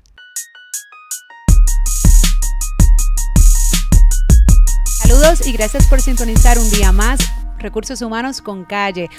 [5.20, 7.20] Saludos y gracias por sintonizar un día más
[7.58, 9.10] Recursos Humanos con Calle.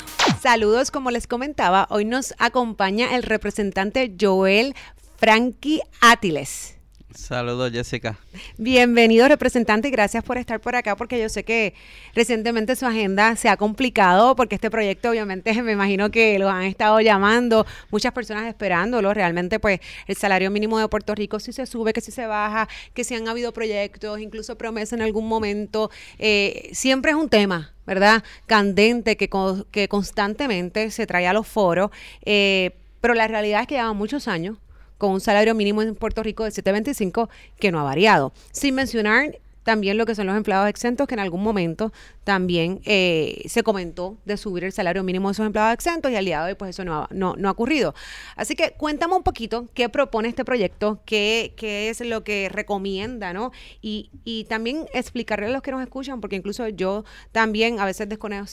[0.42, 4.74] Saludos, como les comentaba, hoy nos acompaña el representante Joel
[5.18, 6.81] Frankie Átiles.
[7.16, 8.18] Saludos, Jessica.
[8.58, 11.74] Bienvenido, representante, y gracias por estar por acá, porque yo sé que
[12.16, 16.64] recientemente su agenda se ha complicado, porque este proyecto, obviamente, me imagino que lo han
[16.64, 19.14] estado llamando, muchas personas esperándolo.
[19.14, 22.70] Realmente, pues, el salario mínimo de Puerto Rico, si se sube, que si se baja,
[22.94, 27.74] que si han habido proyectos, incluso promesas en algún momento, eh, siempre es un tema.
[27.86, 28.24] ¿Verdad?
[28.46, 29.30] Candente, que,
[29.72, 31.90] que constantemente se trae a los foros,
[32.24, 34.58] eh, pero la realidad es que llevan muchos años
[35.02, 37.28] con un salario mínimo en Puerto Rico de 7.25
[37.60, 38.34] que no ha variado.
[38.52, 41.92] Sin mencionar también lo que son los empleados exentos, que en algún momento
[42.24, 46.26] también eh, se comentó de subir el salario mínimo de esos empleados exentos y al
[46.26, 47.94] día de hoy pues eso no ha, no, ha ocurrido.
[48.36, 53.34] Así que cuéntame un poquito qué propone este proyecto, qué, qué es lo que recomienda,
[53.34, 53.52] ¿no?
[53.82, 58.08] Y, y, también explicarle a los que nos escuchan, porque incluso yo también a veces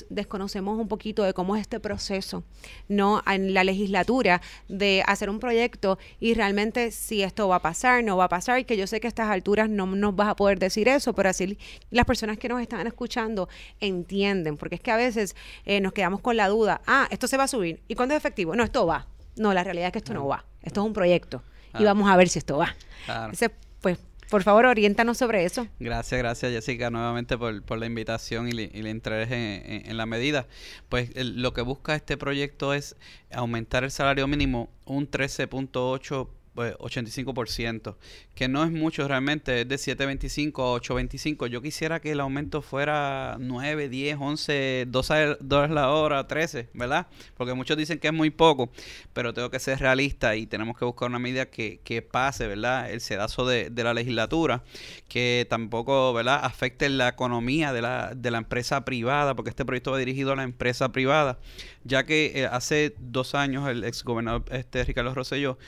[0.08, 2.44] desconocemos un poquito de cómo es este proceso,
[2.88, 3.22] ¿no?
[3.26, 8.16] En la legislatura de hacer un proyecto y realmente si esto va a pasar, no
[8.16, 10.36] va a pasar, y que yo sé que a estas alturas no nos vas a
[10.36, 11.58] poder decir eso, pero así
[11.90, 13.48] las personas que nos están escuchando
[13.80, 17.36] entienden, porque es que a veces eh, nos quedamos con la duda, ah, esto se
[17.36, 18.54] va a subir, ¿y cuándo es efectivo?
[18.54, 19.06] No, esto va.
[19.36, 21.42] No, la realidad es que esto no va, esto es un proyecto
[21.78, 22.74] y vamos a ver si esto va.
[23.06, 23.98] Entonces, pues
[24.30, 25.66] por favor, oriéntanos sobre eso.
[25.80, 30.46] Gracias, gracias Jessica nuevamente por, la invitación y, el interés en, la medida.
[30.90, 32.96] Pues lo que busca este proyecto es
[33.32, 36.28] aumentar el salario mínimo un 13.8
[36.58, 37.96] 85%, pues,
[38.34, 41.46] que no es mucho realmente, es de 7.25 a 8.25.
[41.46, 47.06] Yo quisiera que el aumento fuera 9, 10, 11, 12 dólares la hora, 13, ¿verdad?
[47.36, 48.70] Porque muchos dicen que es muy poco,
[49.12, 52.90] pero tengo que ser realista y tenemos que buscar una medida que, que pase, ¿verdad?
[52.90, 54.62] El sedazo de, de, la legislatura,
[55.08, 56.40] que tampoco, ¿verdad?
[56.42, 60.36] Afecte la economía de la, de la empresa privada, porque este proyecto va dirigido a
[60.36, 61.38] la empresa privada,
[61.84, 65.58] ya que eh, hace dos años el ex gobernador este, Ricardo Rosselló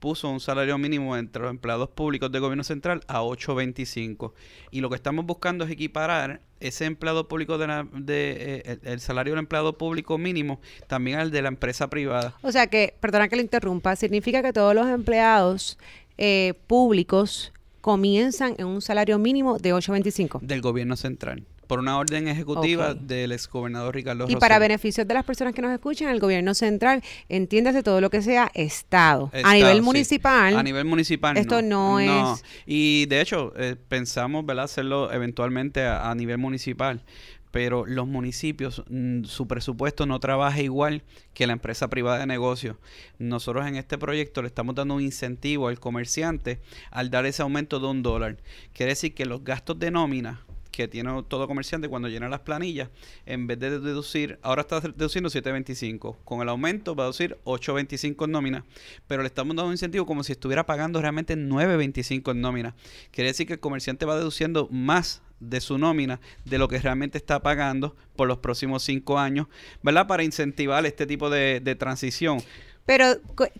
[0.00, 4.32] puso un salario mínimo entre los empleados públicos del gobierno central a 8.25
[4.70, 9.34] y lo que estamos buscando es equiparar ese empleado público de, de eh, el, salario
[9.34, 12.34] del empleado público mínimo también al de la empresa privada.
[12.42, 15.78] O sea que, perdona que le interrumpa, significa que todos los empleados
[16.18, 22.26] eh, públicos comienzan en un salario mínimo de 8.25 del gobierno central por una orden
[22.26, 26.52] ejecutiva del exgobernador Ricardo Y para beneficios de las personas que nos escuchan, el gobierno
[26.52, 29.30] central, entiéndase todo lo que sea Estado.
[29.44, 30.56] a nivel municipal.
[30.56, 31.36] A nivel municipal.
[31.36, 32.44] Esto no, es.
[32.66, 34.64] Y de hecho, eh, pensamos ¿verdad?
[34.64, 37.04] hacerlo eventualmente a, nivel municipal
[37.52, 41.02] pero los municipios, mm, su presupuesto no trabaja igual
[41.34, 42.76] que la empresa privada de negocios.
[43.18, 46.60] Nosotros en este proyecto le estamos dando un incentivo al comerciante
[46.92, 48.38] al dar ese aumento de un dólar.
[48.72, 52.88] Quiere decir que los gastos de nómina que tiene todo comerciante cuando llena las planillas,
[53.26, 58.24] en vez de deducir, ahora está deduciendo 7.25, con el aumento va a deducir 8.25
[58.24, 58.64] en nómina,
[59.06, 62.74] pero le estamos dando un incentivo como si estuviera pagando realmente 9.25 en nómina.
[63.10, 67.18] Quiere decir que el comerciante va deduciendo más de su nómina de lo que realmente
[67.18, 69.46] está pagando por los próximos cinco años,
[69.82, 70.06] ¿verdad?
[70.06, 72.42] Para incentivar este tipo de, transición.
[72.84, 73.06] Pero,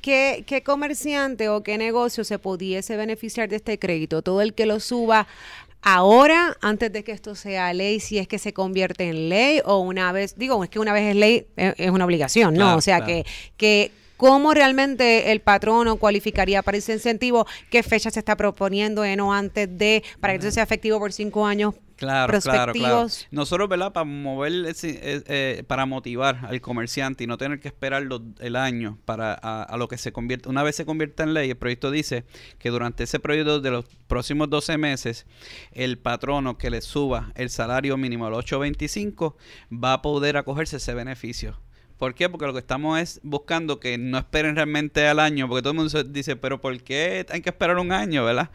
[0.02, 4.22] ¿qué, ¿qué, comerciante o qué negocio se pudiese beneficiar de este crédito?
[4.22, 5.26] Todo el que lo suba
[5.82, 9.78] ahora, antes de que esto sea ley, si es que se convierte en ley o
[9.78, 12.76] una vez, digo, es que una vez es ley, es, una obligación, ¿no?
[12.76, 13.24] o sea, que,
[13.56, 19.20] que cómo realmente el patrono cualificaría para ese incentivo, qué fecha se está proponiendo en
[19.20, 23.06] o antes de, para que eso sea efectivo por cinco años Claro, claro, claro.
[23.30, 23.92] Nosotros, ¿verdad?
[23.92, 28.08] Para mover, eh, eh, para motivar al comerciante y no tener que esperar
[28.38, 30.48] el año para a, lo que se convierte.
[30.48, 32.24] Una vez se convierta en ley, el proyecto dice
[32.58, 35.26] que durante ese periodo de los próximos 12 meses,
[35.72, 39.34] el patrono que le suba el salario mínimo al 8.25
[39.70, 41.60] va a poder acogerse ese beneficio.
[41.98, 42.30] ¿Por qué?
[42.30, 45.76] Porque lo que estamos es buscando que no esperen realmente al año, porque todo el
[45.80, 48.48] mundo dice, pero ¿por qué hay que esperar un año, verdad?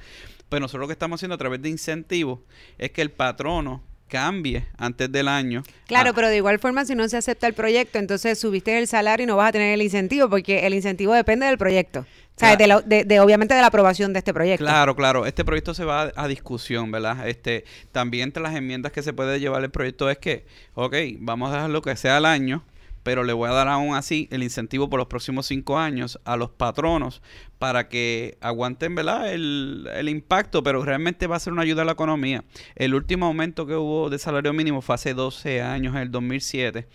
[0.50, 2.40] Pues nosotros lo que estamos haciendo a través de incentivos
[2.78, 5.64] es que el patrono cambie antes del año.
[5.88, 9.24] Claro, pero de igual forma, si no se acepta el proyecto, entonces subiste el salario
[9.24, 12.02] y no vas a tener el incentivo, porque el incentivo depende del proyecto.
[12.02, 14.66] O sea, de, de, de, obviamente de la aprobación de este proyecto.
[14.66, 15.26] Claro, claro.
[15.26, 17.30] Este proyecto se va a, discusión, ¿verdad?
[17.30, 17.64] Este,
[17.94, 21.56] también entre las enmiendas que se puede llevar el proyecto es que, ok, vamos a
[21.56, 22.66] dejar lo que sea al año,
[23.04, 26.36] pero le voy a dar aún así el incentivo por los próximos cinco años a
[26.36, 27.22] los patronos
[27.66, 29.34] para que aguanten ¿verdad?
[29.34, 32.44] El, el, impacto, pero realmente va a ser una ayuda a la economía.
[32.76, 36.88] El último aumento que hubo de salario mínimo fue hace 12 años, en el 2007,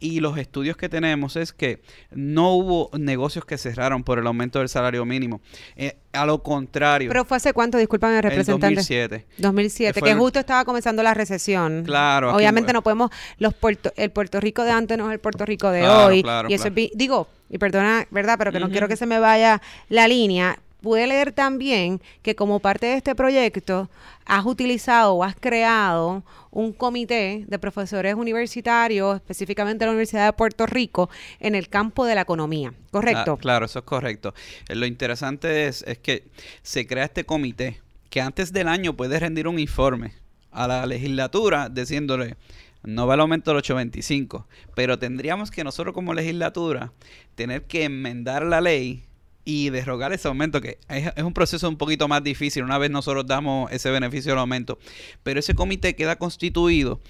[0.00, 4.60] y los estudios que tenemos es que no hubo negocios que cerraron por el aumento
[4.60, 5.42] del salario mínimo.
[5.76, 7.10] Eh, a lo contrario.
[7.10, 7.76] ¿Pero fue hace cuánto?
[7.76, 8.68] Disculpan, el representante.
[8.68, 9.26] En 2007.
[9.36, 11.82] 2007, que, justo estaba comenzando la recesión.
[11.84, 12.34] Claro.
[12.34, 15.70] Obviamente no podemos, los Puerto, el Puerto Rico de antes no es el Puerto Rico
[15.70, 16.22] de hoy.
[16.22, 18.34] Claro, y eso es, digo, y perdona, ¿verdad?
[18.36, 20.58] Pero que no quiero que se me vaya la línea.
[20.82, 23.88] Pude leer también que como parte de este proyecto
[24.26, 30.32] has utilizado o has creado un comité de profesores universitarios, específicamente de la Universidad de
[30.32, 31.08] Puerto Rico,
[31.38, 33.36] en el campo de la economía, ¿correcto?
[33.36, 34.34] claro, eso es correcto.
[34.68, 36.24] Eh, lo interesante es, es que
[36.62, 37.80] se crea este comité
[38.10, 40.12] que antes del año puede rendir un informe
[40.50, 42.36] a la legislatura diciéndole,
[42.84, 46.92] no va el aumento del 825, pero tendríamos que nosotros como legislatura
[47.34, 49.04] tener que enmendar la ley
[49.44, 52.90] y derrogar ese aumento, que es, es, un proceso un poquito más difícil una vez
[52.90, 54.78] nosotros damos ese beneficio del aumento.
[55.22, 57.00] Pero ese comité queda constituido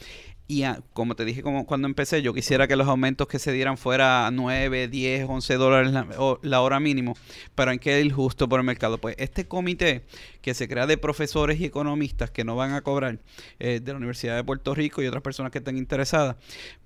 [0.46, 3.78] y como te dije como cuando empecé, yo quisiera que los aumentos que se dieran
[3.78, 5.92] fuera 9, 10, 11 dólares
[6.42, 7.16] la, hora mínimo,
[7.54, 8.98] pero hay que ir justo por el mercado.
[8.98, 10.04] Pues este comité
[10.42, 13.20] que se crea de profesores y economistas que no van a cobrar
[13.58, 16.36] eh, de la Universidad de Puerto Rico y otras personas que estén interesadas,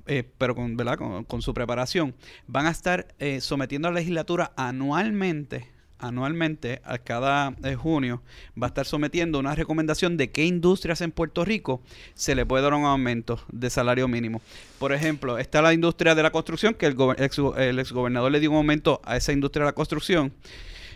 [0.06, 0.96] eh, pero con, ¿verdad?
[1.26, 2.14] Con, su preparación,
[2.46, 8.22] van a estar eh, sometiendo a la legislatura anualmente anualmente, a cada eh, junio,
[8.60, 11.82] va a estar sometiendo una recomendación de qué industrias en Puerto Rico
[12.14, 14.40] se le puede dar un aumento de salario mínimo.
[14.78, 18.50] Por ejemplo, está la industria de la construcción, que el, ex, el exgobernador le dio
[18.50, 20.32] un aumento a esa industria de la construcción.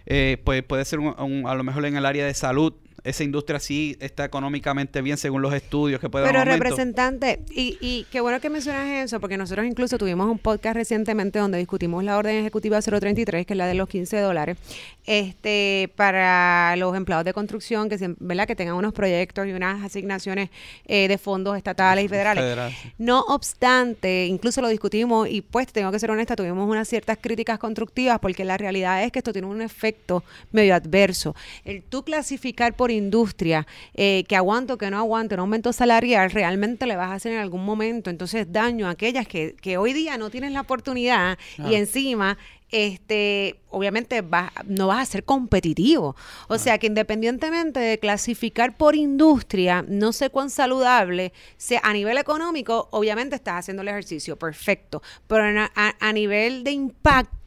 [0.06, 3.96] Eh, pues puede ser a lo mejor en el área de salud, esa industria sí
[4.00, 8.48] está económicamente bien según los estudios que puede Pero representante, y, y qué bueno que
[8.48, 13.44] mencionas eso, porque nosotros incluso tuvimos un podcast recientemente donde discutimos la orden ejecutiva 033,
[13.44, 14.56] que es la de los 15 dólares,
[15.04, 18.46] este para los empleados de construcción que, ¿verdad?
[18.46, 20.50] que tengan unos proyectos y unas asignaciones
[20.86, 22.72] eh, de fondos estatales y federales.
[22.98, 27.58] No obstante, incluso lo discutimos y pues tengo que ser honesta, tuvimos unas ciertas críticas
[27.58, 30.22] constructivas porque la realidad es que esto tiene un efecto
[30.52, 31.34] medio adverso.
[31.64, 36.86] El tú clasificar por industria, eh, que aguanto, que no aguanto, un aumento salarial, realmente
[36.86, 40.18] le vas a hacer en algún momento entonces daño a aquellas que, que hoy día
[40.18, 42.38] no tienen la oportunidad y encima
[42.72, 44.24] este, obviamente
[44.64, 46.16] no vas a ser competitivo.
[46.48, 52.16] O sea que independientemente de clasificar por industria, no sé cuán saludable sea a nivel
[52.16, 55.02] económico, obviamente estás haciendo el ejercicio, perfecto.
[55.26, 57.41] Pero a nivel de impacto,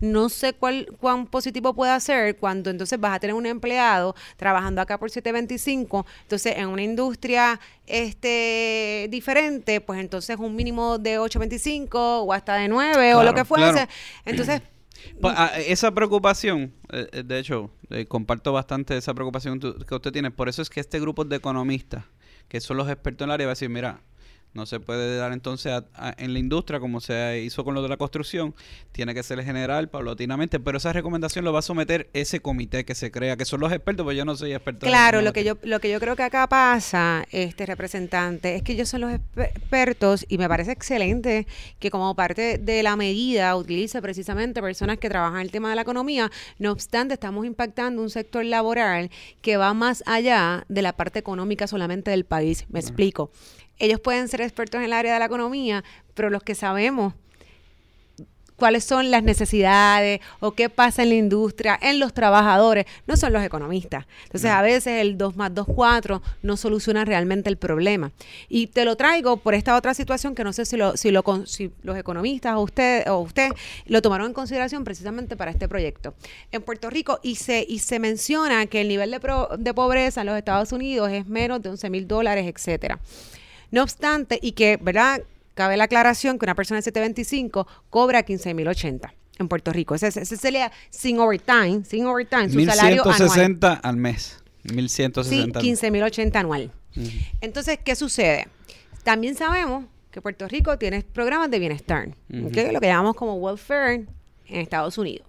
[0.00, 4.80] no sé cuál cuán positivo puede ser cuando entonces vas a tener un empleado trabajando
[4.80, 12.22] acá por 725, entonces en una industria este diferente, pues entonces un mínimo de 825
[12.22, 13.88] o hasta de 9 o lo que fuese.
[14.24, 14.62] Entonces
[15.20, 20.12] pues, ah, esa preocupación, eh, eh, de hecho, eh, comparto bastante esa preocupación que usted
[20.12, 20.30] tiene.
[20.30, 22.04] Por eso es que este grupo de economistas,
[22.48, 24.00] que son los expertos en el área, va a decir, mira,
[24.52, 25.82] no se puede dar entonces
[26.18, 28.54] en la industria como se hizo con lo de la construcción.
[28.90, 30.58] Tiene que ser general, paulatinamente.
[30.58, 33.72] Pero esa recomendación lo va a someter ese comité que se crea, que son los
[33.72, 34.86] expertos, pues yo no soy experto.
[34.86, 38.72] Claro, lo que yo lo que yo creo que acá pasa, este representante, es que
[38.72, 41.46] ellos son los expertos y me parece excelente
[41.78, 45.82] que como parte de la medida utilice precisamente personas que trabajan el tema de la
[45.82, 46.30] economía.
[46.58, 49.10] No obstante, estamos impactando un sector laboral
[49.42, 52.66] que va más allá de la parte económica solamente del país.
[52.68, 53.30] Me explico
[53.80, 55.82] ellos pueden ser expertos en el área de la economía,
[56.14, 57.14] pero los que sabemos
[58.60, 63.32] cuáles son las necesidades o qué pasa en la industria, en los trabajadores, no son
[63.32, 64.06] los economistas.
[64.24, 68.12] Entonces, a veces el 2 más 2, 4 no soluciona realmente el problema.
[68.48, 71.24] Y te lo traigo por esta otra situación que no sé si, lo, si, lo,
[71.46, 73.50] si los economistas o usted, o usted
[73.86, 76.14] lo tomaron en consideración precisamente para este proyecto.
[76.52, 79.20] En Puerto Rico, y se, y se menciona que el nivel de,
[79.58, 83.00] de pobreza en los Estados Unidos es menos de 11 mil dólares, etcétera.
[83.70, 85.22] No obstante, y que, ¿verdad?
[85.54, 89.94] Cabe la aclaración que una persona de 725 cobra 15.080 en Puerto Rico.
[89.94, 93.80] Ese, ese sería sin overtime, sin overtime, su salario anual.
[93.82, 94.42] al mes.
[94.64, 95.60] 1160.
[95.60, 96.72] Sí, 15.080 anual.
[97.40, 98.48] Entonces, ¿qué sucede?
[99.04, 104.06] También sabemos que Puerto Rico tiene programas de bienestar, lo que llamamos como welfare
[104.46, 105.26] en Estados Unidos.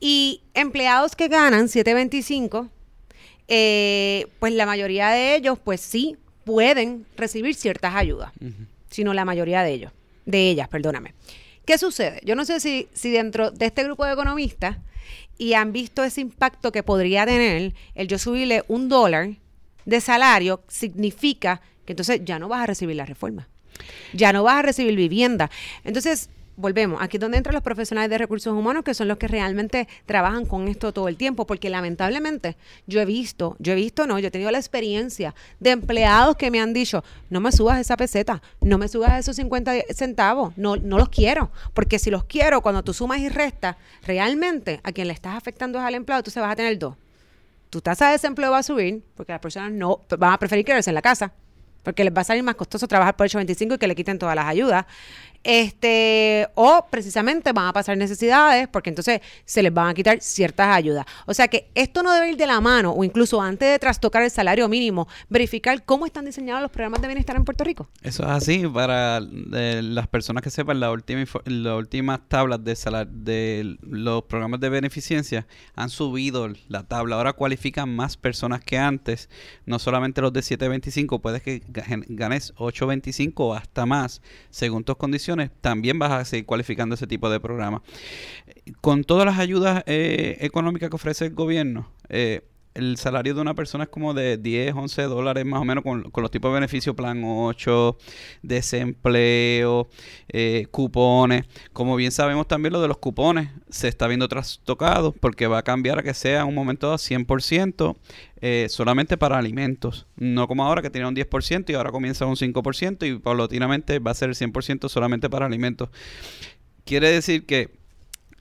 [0.00, 2.68] Y empleados que ganan 725,
[3.46, 8.32] eh, pues la mayoría de ellos, pues sí, pueden recibir ciertas ayudas,
[8.90, 9.92] sino la mayoría de ellos,
[10.26, 11.14] de ellas, perdóname.
[11.64, 12.20] ¿Qué sucede?
[12.24, 14.78] Yo no sé si, si dentro de este grupo de economistas
[15.38, 19.36] y han visto ese impacto que podría tener el yo subirle un dólar
[19.84, 23.48] de salario, significa que entonces ya no vas a recibir la reforma.
[24.12, 25.50] Ya no vas a recibir vivienda.
[25.84, 29.28] Entonces, volvemos, aquí es donde entran los profesionales de recursos humanos, que son los que
[29.28, 32.56] realmente trabajan con esto todo el tiempo, porque lamentablemente
[32.86, 36.50] yo he visto, yo he visto, no, yo he tenido la experiencia de empleados que
[36.50, 40.76] me han dicho, no me subas esa peseta, no me subas esos 50 centavos, no,
[40.76, 45.08] no los quiero, porque si los quiero, cuando tú sumas y restas, realmente a quien
[45.08, 46.96] le estás afectando es al empleado, tú se vas a tener dos.
[47.70, 50.90] Tu tasa de desempleo va a subir, porque las personas no van a preferir quedarse
[50.90, 51.32] en la casa
[51.82, 54.36] porque les va a salir más costoso trabajar por 825 y que le quiten todas
[54.36, 54.86] las ayudas
[55.44, 60.68] este, o precisamente van a pasar necesidades porque entonces se les van a quitar ciertas
[60.68, 61.06] ayudas.
[61.26, 64.22] O sea que esto no debe ir de la mano o incluso antes de trastocar
[64.22, 67.88] el salario mínimo, verificar cómo están diseñados los programas de bienestar en Puerto Rico.
[68.02, 72.74] Eso es así, para las personas que sepan, las últimas las últimas tablas de,
[73.10, 79.28] de los programas de beneficencia han subido la tabla, ahora cualifican más personas que antes,
[79.66, 85.31] no solamente los de 725, puedes que ganes 825 o hasta más, según tus condiciones
[85.60, 87.82] también vas a seguir cualificando ese tipo de programa.
[88.80, 92.42] Con todas las ayudas eh, económicas que ofrece el gobierno, eh,
[92.74, 96.10] el salario de una persona es como de 10, 11 dólares más o menos con,
[96.14, 97.98] los tipos de beneficio, plan 8,
[98.42, 99.88] desempleo,
[100.28, 101.44] eh, cupones.
[101.72, 105.62] Como bien sabemos también lo de los cupones se está viendo trastocado porque va a
[105.62, 107.96] cambiar a que sea un momento dado 100%
[108.40, 110.06] eh, solamente para alimentos.
[110.16, 114.12] No como ahora que tenía un 10% y ahora comienza un 5% y paulatinamente va
[114.12, 115.90] a ser el 100% solamente para alimentos.
[116.84, 117.70] Quiere decir que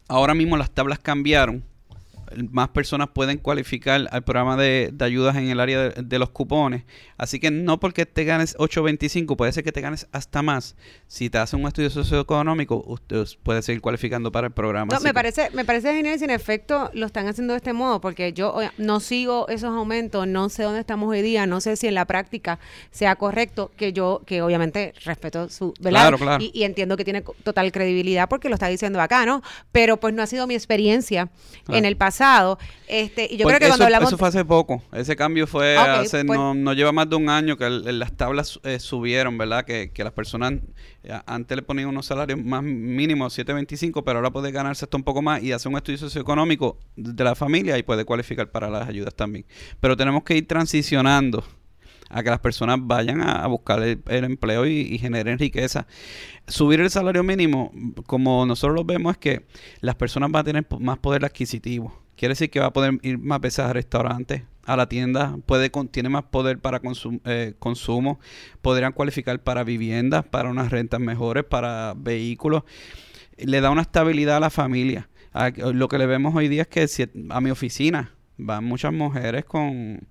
[0.07, 1.63] ahora mismo las tablas cambiaron
[2.49, 6.83] más personas pueden cualificar al programa de, ayudas en el área de, los cupones.
[7.17, 10.75] Así que no porque te ganes 8.25, puede ser que te ganes hasta más.
[11.07, 14.93] Si te hacen un estudio socioeconómico, usted puede seguir cualificando para el programa.
[14.93, 18.01] No, me parece, me parece genial si en efecto lo están haciendo de este modo,
[18.01, 21.87] porque yo no sigo esos aumentos, no sé dónde estamos hoy día, no sé si
[21.87, 22.59] en la práctica
[22.91, 26.39] sea correcto, que yo, que obviamente respeto su, ¿verdad?
[26.39, 29.41] Y, entiendo que tiene total credibilidad porque lo está diciendo acá, ¿no?
[29.71, 31.29] Pero pues no ha sido mi experiencia
[31.67, 32.20] en el pasado
[32.87, 34.09] este, y yo creo que cuando hablamos...
[34.09, 34.81] Eso fue hace poco.
[34.91, 38.79] Ese cambio fue hace, pues no, lleva más de un año que las tablas eh,
[38.79, 39.65] subieron, ¿verdad?
[39.65, 40.53] Que, las personas
[41.03, 45.03] eh, antes le ponían unos salarios más mínimos, 7.25, pero ahora puede ganarse esto un
[45.03, 48.87] poco más y hacer un estudio socioeconómico de la familia y puede cualificar para las
[48.87, 49.45] ayudas también.
[49.79, 51.43] Pero tenemos que ir transicionando
[52.11, 55.87] a que las personas vayan a, buscar el, empleo y, generen riqueza.
[56.47, 57.71] Subir el salario mínimo,
[58.05, 59.45] como nosotros lo vemos, es que
[59.79, 61.97] las personas van a tener más poder adquisitivo.
[62.21, 65.71] Quiere decir que va a poder ir más veces a restaurantes, a la tienda, puede
[65.89, 66.79] tiene más poder para
[67.25, 68.19] eh, consumo,
[68.61, 72.61] podrían cualificar para viviendas, para unas rentas mejores, para vehículos.
[73.39, 75.09] Le da una estabilidad a la familia.
[75.73, 80.07] lo que le vemos hoy día es que a mi oficina van muchas mujeres con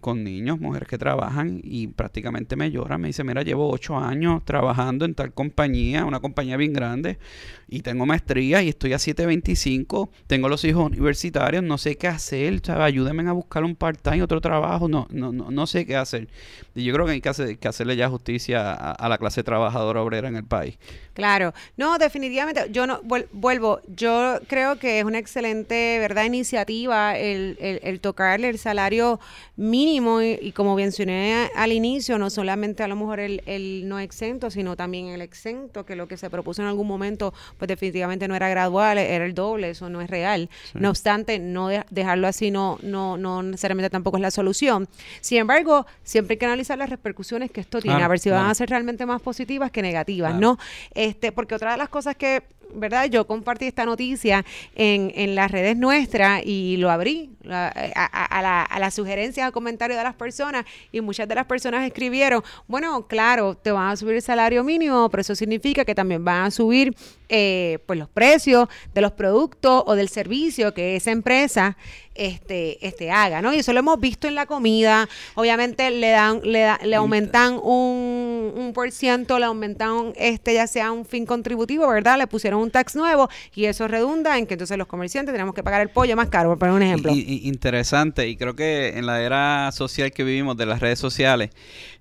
[0.00, 3.00] con, niños, mujeres que trabajan y prácticamente me lloran.
[3.00, 7.18] Me dice, mira, llevo ocho años trabajando en tal compañía, una compañía bien grande,
[7.68, 12.60] y tengo maestría y estoy a 725, tengo los hijos universitarios, no sé qué hacer,
[12.70, 16.28] ayúdenme a buscar un part-time, otro trabajo, no, no, no, sé qué hacer.
[16.74, 20.36] Y yo creo que hay que hacerle ya justicia a, la clase trabajadora obrera en
[20.36, 20.76] el país.
[21.14, 27.56] Claro, no, definitivamente, yo no vuelvo, yo creo que es una excelente, ¿verdad?, iniciativa el,
[27.60, 29.20] el, el tocarle el salario
[29.56, 34.76] mínimo y, como mencioné al inicio, no solamente a lo mejor el, no exento, sino
[34.76, 38.48] también el exento, que lo que se propuso en algún momento, pues definitivamente no era
[38.48, 40.48] gradual, era el doble, eso no es real.
[40.74, 44.88] No obstante, no dejarlo así no, no, no necesariamente tampoco es la solución.
[45.20, 48.48] Sin embargo, siempre hay que analizar las repercusiones que esto tiene, a ver si van
[48.48, 50.58] a ser realmente más positivas que negativas, ¿no?
[50.94, 52.42] Este, porque otra de las cosas que
[52.74, 53.06] ¿verdad?
[53.06, 58.78] Yo compartí esta noticia en, en las redes nuestras y lo abrí a, a, a
[58.78, 63.54] las sugerencias, a comentarios de las personas y muchas de las personas escribieron, bueno, claro,
[63.54, 66.94] te van a subir el salario mínimo, pero eso significa que también van a subir
[67.34, 71.78] eh, pues los precios de los productos o del servicio que esa empresa
[72.14, 73.54] este, este haga, ¿no?
[73.54, 75.08] Y eso lo hemos visto en la comida.
[75.34, 80.92] Obviamente le dan, le, le aumentan un, un por ciento, le aumentan este, ya sea
[80.92, 82.18] un fin contributivo, ¿verdad?
[82.18, 85.62] Le pusieron un tax nuevo y eso redunda en que entonces los comerciantes tenemos que
[85.62, 87.12] pagar el pollo más caro, por poner un ejemplo.
[87.14, 91.48] interesante, y creo que en la era social que vivimos de las redes sociales,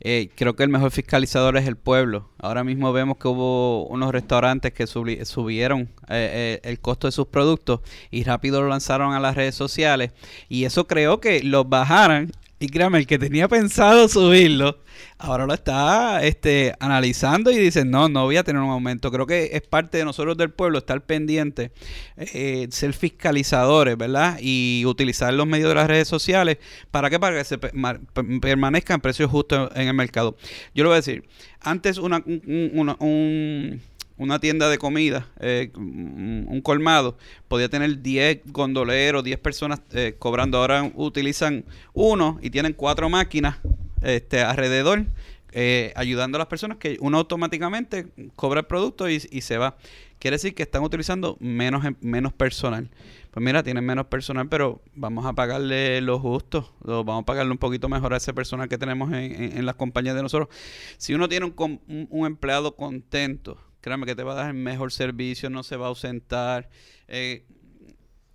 [0.03, 2.29] eh, creo que el mejor fiscalizador es el pueblo.
[2.39, 7.27] Ahora mismo vemos que hubo unos restaurantes que subieron eh, eh, el costo de sus
[7.27, 10.11] productos y rápido lo lanzaron a las redes sociales
[10.49, 12.31] y eso creo que los bajaran
[12.61, 14.77] Y créame, el que tenía pensado subirlo,
[15.17, 19.11] ahora lo está este, analizando y dice, no, no voy a tener un aumento.
[19.11, 21.71] Creo que es parte de nosotros del pueblo estar pendiente,
[22.17, 24.37] eh, ser fiscalizadores, ¿verdad?
[24.39, 26.59] Y utilizar los medios de las redes sociales.
[26.91, 27.19] ¿Para qué?
[27.19, 30.37] Para que se permanezca en precios justos en el mercado.
[30.75, 31.23] Yo le voy a decir,
[31.61, 32.95] antes una, un una
[34.39, 40.57] tienda de comida, eh, un colmado, podía tener 10 gondoleros, 10 personas eh, cobrando.
[40.57, 43.57] Ahora utilizan uno y tienen cuatro máquinas
[44.01, 45.05] este, alrededor,
[45.53, 49.77] eh, ayudando a las personas que uno automáticamente cobra el producto y, se va.
[50.19, 52.89] Quiere decir que están utilizando menos, em, menos personal.
[53.31, 57.57] Pues mira, tienen menos personal, pero vamos a pagarle lo justo, vamos a pagarle un
[57.57, 60.49] poquito mejor a ese personal que tenemos en, las compañías de nosotros.
[60.97, 65.49] Si uno tiene un empleado contento, créame que te va a dar el mejor servicio,
[65.49, 66.69] no se va a ausentar
[67.07, 67.45] eh,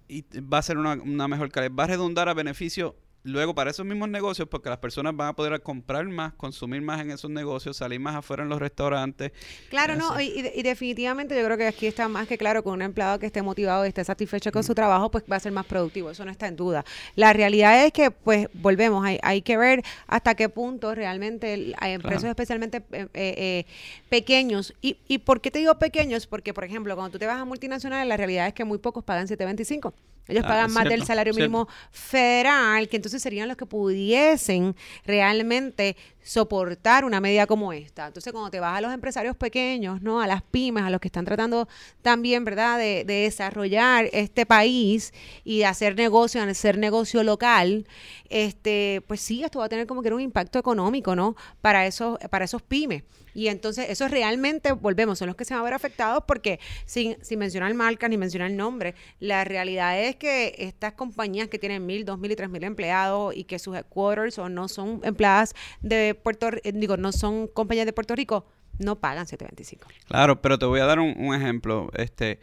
[0.08, 1.74] y va a ser una, una mejor calidad.
[1.78, 2.96] Va a redundar a beneficio
[3.26, 7.00] luego para esos mismos negocios, porque las personas van a poder comprar más, consumir más
[7.00, 9.32] en esos negocios, salir más afuera en los restaurantes.
[9.68, 13.18] Claro, no, y, definitivamente yo creo que aquí está más que claro que un empleado
[13.18, 16.10] que esté motivado y esté satisfecho con su trabajo, pues va a ser más productivo,
[16.10, 16.84] eso no está en duda.
[17.14, 21.92] La realidad es que, pues, volvemos, hay, hay que ver hasta qué punto realmente hay
[21.92, 23.66] empresas especialmente eh, eh,
[24.08, 24.74] pequeños.
[24.80, 26.26] Y, ¿Y por qué te digo pequeños?
[26.26, 29.04] Porque, por ejemplo, cuando tú te vas a multinacionales, la realidad es que muy pocos
[29.04, 29.92] pagan 725.
[30.28, 35.96] Ellos ah, pagan más del salario mínimo federal, que entonces serían los que pudiesen realmente
[36.22, 38.08] soportar una medida como esta.
[38.08, 40.20] Entonces, cuando te vas a los empresarios pequeños, ¿no?
[40.20, 41.68] A las pymes, a los que están tratando
[42.02, 45.12] también, ¿verdad?, de, desarrollar este país
[45.44, 47.86] y de hacer negocio, hacer negocio local,
[48.28, 51.36] este, pues sí, esto va a tener como que un impacto económico, ¿no?
[51.60, 53.04] Para esos, para esos pymes.
[53.36, 57.22] Y entonces, eso realmente, volvemos, son los que se van a ver afectados porque sin,
[57.22, 62.06] sin mencionar marcas ni mencionar nombre, la realidad es que estas compañías que tienen mil,
[62.06, 66.14] dos mil y tres mil empleados y que sus headquarters o no son empleadas de
[66.14, 68.46] Puerto eh, digo, no son compañías de Puerto Rico,
[68.78, 69.86] no pagan 725.
[70.06, 71.90] Claro, pero te voy a dar un, ejemplo.
[71.92, 72.40] Este,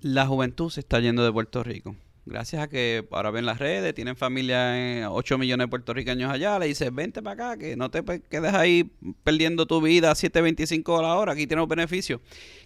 [0.00, 1.96] la juventud se está yendo de Puerto Rico.
[2.28, 6.58] Gracias a que ahora ven las redes, tienen familia, en 8 millones de puertorriqueños allá,
[6.58, 8.92] le dices, vente para acá, que no te quedes ahí
[9.24, 12.20] perdiendo tu vida a 7.25 a la hora, aquí tenemos beneficios.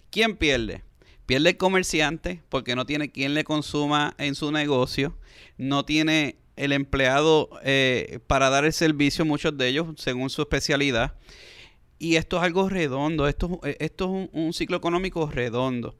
[0.09, 0.83] ¿Quién pierde?
[1.25, 5.15] Pierde el comerciante porque no tiene quien le consuma en su negocio,
[5.57, 11.13] no tiene el empleado eh, para dar el servicio, muchos de ellos según su especialidad.
[11.99, 15.97] Y esto es algo redondo, esto, eh, esto es un, ciclo económico redondo.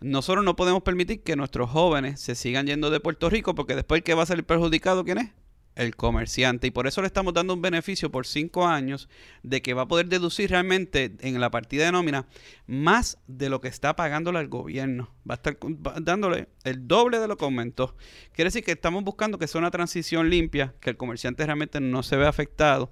[0.00, 3.98] Nosotros no podemos permitir que nuestros jóvenes se sigan yendo de Puerto Rico porque después
[3.98, 5.30] el que va a salir perjudicado, ¿quién es?
[5.76, 9.08] el comerciante y por eso le estamos dando un beneficio por cinco años
[9.42, 12.26] de que va a poder deducir realmente en la partida de nómina
[12.66, 15.10] más de lo que está pagándole al gobierno.
[15.28, 15.58] Va a estar
[16.02, 17.96] dándole el doble de lo que aumentó.
[18.32, 22.02] Quiere decir que estamos buscando que sea una transición limpia, que el comerciante realmente no
[22.02, 22.90] se vea afectado.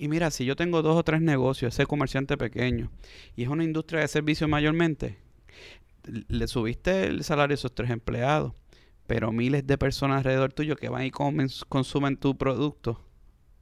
[0.00, 2.90] Y mira, si yo tengo dos o tres negocios, ese comerciante pequeño,
[3.36, 5.18] y es una industria de servicios mayormente,
[6.28, 8.54] le subiste el salario a esos tres empleados
[9.10, 13.04] pero miles de personas alrededor tuyo que van y comen, consumen tu producto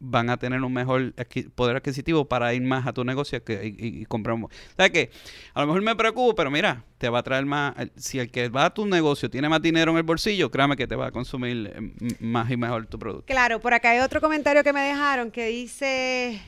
[0.00, 1.12] van a tener un mejor
[1.54, 4.36] poder adquisitivo para ir más a tu negocio que, y, comprar.
[4.36, 5.10] O sea que
[5.54, 7.74] a lo mejor me preocupo, pero mira, te va a traer más.
[7.96, 10.86] Si el que va a tu negocio tiene más dinero en el bolsillo, créame que
[10.86, 13.26] te va a consumir eh, más y mejor tu producto.
[13.26, 16.40] Claro, por acá hay otro comentario que me dejaron que dice: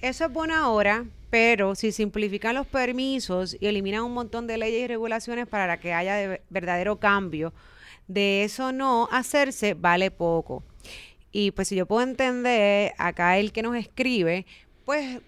[0.00, 4.84] Eso es buena hora, pero si simplifican los permisos y eliminan un montón de leyes
[4.84, 7.52] y regulaciones para que haya verdadero cambio
[8.10, 10.64] de eso no hacerse vale poco.
[11.32, 14.46] Y pues si yo puedo entender, acá el que nos escribe,
[14.84, 15.20] pues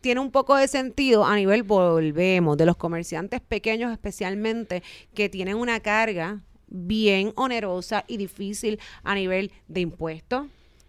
[0.00, 4.82] tiene un poco de sentido a nivel, volvemos, de los comerciantes pequeños especialmente,
[5.14, 10.46] que tienen una carga bien onerosa y difícil a nivel de impuestos,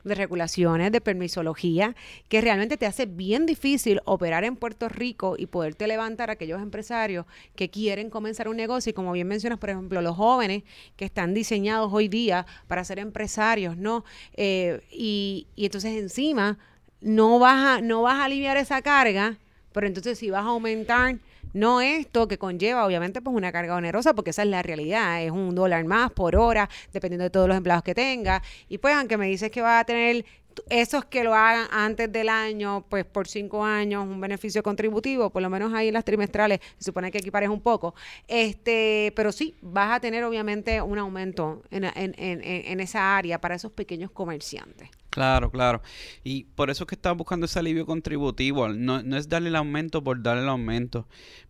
[0.07, 1.95] de regulaciones, de permisología,
[2.29, 6.61] que realmente te hace bien difícil operar en Puerto Rico y poderte levantar a aquellos
[6.61, 8.89] empresarios que quieren comenzar un negocio.
[8.89, 10.63] Y como bien mencionas, por ejemplo, los jóvenes
[10.95, 14.05] que están diseñados hoy día para ser empresarios, ¿no?
[14.33, 16.57] Eh, y, y entonces encima
[17.01, 19.37] no vas, a, no vas a aliviar esa carga,
[19.71, 21.17] pero entonces si vas a aumentar
[21.57, 25.31] no esto que conlleva, obviamente, pues una carga onerosa, porque esa es la realidad, es
[25.31, 28.41] un dólar más por hora, dependiendo de todos los empleados que tenga.
[28.69, 30.25] Y pues, aunque me dices que va a tener
[30.69, 35.41] esos que lo hagan antes del año, pues por cinco años, un beneficio contributivo, por
[35.41, 37.95] lo menos ahí en las trimestrales, se supone que equipares un poco.
[38.27, 43.39] Este, pero sí, vas a tener obviamente un aumento en, en, en, en esa área
[43.39, 44.89] para esos pequeños comerciantes.
[45.17, 45.81] Claro, claro.
[46.23, 48.69] Y por eso es que estamos buscando ese alivio contributivo.
[48.69, 51.07] No, no es darle el aumento por darle el aumento.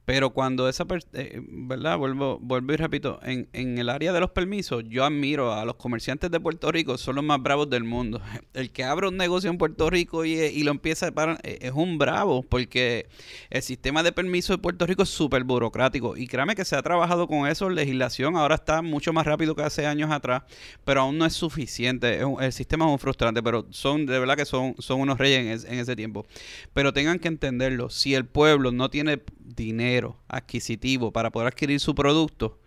[0.07, 1.97] Pero cuando esa eh, ¿verdad?
[1.97, 5.75] Vuelvo, vuelvo y repito, en, en el área de los permisos, yo admiro a los
[5.75, 8.21] comerciantes de Puerto Rico, son los más bravos del mundo.
[8.53, 11.57] El que abre un negocio en Puerto Rico y, y lo empieza a parar eh,
[11.59, 13.09] es un bravo, porque
[13.49, 16.15] el sistema de permisos de Puerto Rico es súper burocrático.
[16.15, 19.63] Y créame que se ha trabajado con eso, legislación ahora está mucho más rápido que
[19.63, 20.43] hace años atrás,
[20.85, 22.21] pero aún no es suficiente.
[22.39, 25.79] El sistema es un frustrante, pero son, de verdad que son, son unos reyes en,
[25.79, 26.25] ese tiempo.
[26.73, 31.95] Pero tengan que entenderlo, si el pueblo no tiene dinero adquisitivo para poder adquirir su
[31.95, 32.59] producto,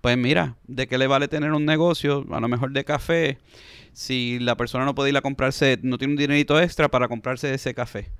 [0.00, 3.38] pues mira, ¿de qué le vale tener un negocio, a lo mejor de café,
[3.92, 7.54] si la persona no puede ir a comprarse, no tiene un dinerito extra para comprarse
[7.54, 8.10] ese café?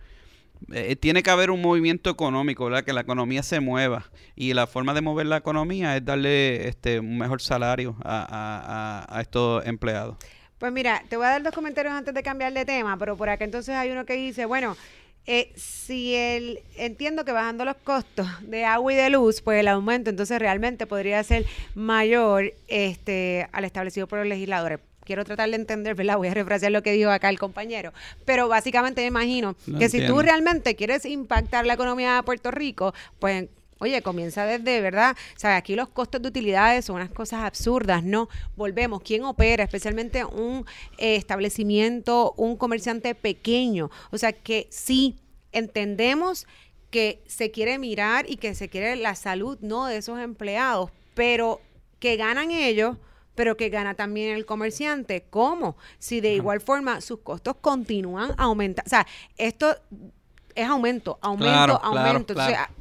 [0.72, 2.84] Eh, tiene que haber un movimiento económico, ¿verdad?
[2.84, 4.10] Que la economía se mueva.
[4.34, 9.20] Y la forma de mover la economía es darle este un mejor salario a, a
[9.20, 10.16] estos empleados.
[10.58, 13.28] Pues mira, te voy a dar dos comentarios antes de cambiar de tema, pero por
[13.28, 14.76] acá entonces hay uno que dice, bueno,
[15.26, 19.68] eh, si el, entiendo que bajando los costos de agua y de luz, pues el
[19.68, 24.80] aumento entonces realmente podría ser mayor este, al establecido por los legisladores.
[25.04, 26.16] Quiero tratar de entender, ¿verdad?
[26.16, 27.92] Voy a refrasear lo que dijo acá el compañero.
[28.24, 32.50] Pero básicamente me imagino Lo que si tú realmente quieres impactar la economía de Puerto
[32.50, 35.16] Rico, pues Oye, comienza desde, ¿verdad?
[35.36, 38.28] O sea, aquí los costos de utilidades son unas cosas absurdas, ¿no?
[38.56, 39.64] Volvemos, ¿quién opera?
[39.64, 40.64] Especialmente un
[40.98, 43.90] eh, establecimiento, un comerciante pequeño.
[44.10, 45.18] O sea, que sí
[45.52, 46.46] entendemos
[46.90, 49.86] que se quiere mirar y que se quiere la salud, ¿no?
[49.86, 51.60] De esos empleados, pero
[51.98, 52.96] que ganan ellos
[53.34, 55.26] pero que gana también el comerciante.
[55.28, 55.76] ¿Cómo?
[55.98, 58.86] Si de igual forma sus costos continúan aumentando.
[58.86, 59.06] O sea,
[59.36, 59.76] esto
[60.54, 62.32] es aumento, aumento, Claro, claro, aumento.
[62.32, 62.72] Entonces, claro.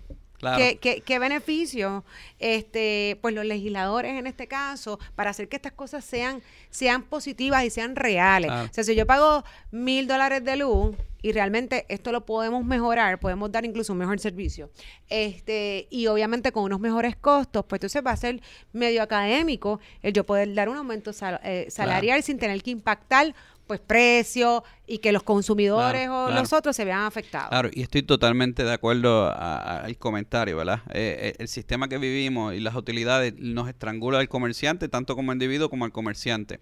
[0.43, 0.57] Claro.
[0.57, 2.03] ¿Qué, qué, qué beneficio
[2.39, 7.63] este, pues los legisladores en este caso para hacer que estas cosas sean, sean positivas
[7.63, 8.51] y sean reales?
[8.51, 13.17] O sea, si yo pago mil dólares de luz y realmente esto lo podemos mejorar,
[13.19, 14.69] podemos dar incluso un mejor servicio,
[15.09, 18.41] este, y obviamente con unos mejores costos, pues entonces va a ser
[18.73, 23.33] medio académico el yo poder dar un aumento sal- eh, salarial sin tener que impactar
[23.67, 26.41] pues precios y que los consumidores Claro, o claro.
[26.41, 27.49] los otros se vean afectados.
[27.49, 30.81] Claro, y estoy totalmente de acuerdo a- a- al comentario, ¿verdad?
[30.89, 35.31] Eh, eh, el sistema que vivimos y las utilidades nos estrangula al comerciante, tanto como
[35.31, 36.59] individuo como al comerciante.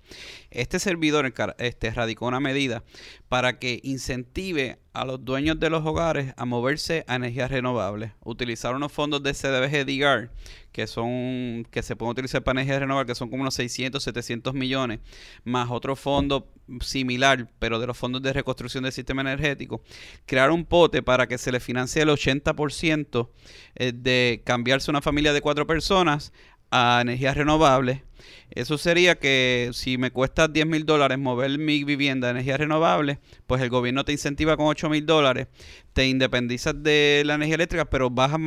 [0.52, 2.84] Este servidor este, radicó una medida
[3.30, 8.76] para que incentive a los dueños de los hogares a moverse a energías renovables, utilizar
[8.76, 10.32] unos fondos de CDBG DIGAR,
[10.72, 14.54] que son que se pueden utilizar para energías renovables, que son como unos 600, 700
[14.54, 15.00] millones,
[15.44, 16.52] más otro fondo
[16.82, 19.82] similar, pero de los fondos de reconstrucción del sistema energético,
[20.26, 23.30] crear un pote para que se le financie el 80%
[23.76, 26.34] eh, de cambiarse una familia de cuatro personas
[26.72, 28.02] a energías renovables.
[28.50, 33.18] Eso sería que si me cuesta 10 mil dólares mover mi vivienda a energías renovables,
[33.48, 35.48] pues el gobierno te incentiva con 8 mil dólares,
[35.94, 38.40] te independizas de la energía eléctrica, pero vas a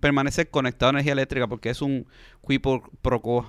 [0.00, 2.06] permanecer conectado a energía eléctrica porque es un
[2.46, 2.82] qui pro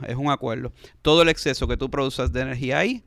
[0.08, 0.72] es un acuerdo.
[1.02, 3.04] Todo el exceso que tú produzas de energía ahí,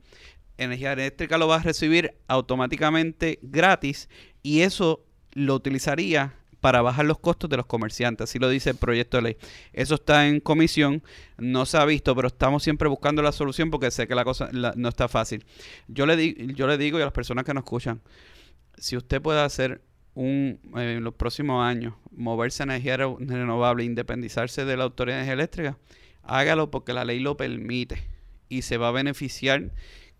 [0.57, 4.09] energía eléctrica lo vas a recibir automáticamente gratis
[4.43, 8.77] y eso lo utilizaría para bajar los costos de los comerciantes, así lo dice el
[8.77, 9.37] proyecto de ley.
[9.73, 11.03] Eso está en comisión,
[11.37, 14.49] no se ha visto, pero estamos siempre buscando la solución porque sé que la cosa
[14.53, 15.43] no está fácil.
[15.87, 17.99] Yo le, yo le digo y a las personas que nos escuchan,
[18.77, 19.81] si usted puede hacer
[20.13, 25.17] un, eh, en los próximos años, moverse a energía re- renovable, independizarse de la Autoridad
[25.17, 25.77] de Energía Eléctrica,
[26.23, 28.07] hágalo porque la ley lo permite
[28.49, 29.71] y se va a beneficiar.